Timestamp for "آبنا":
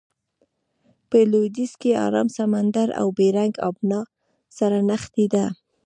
3.69-3.99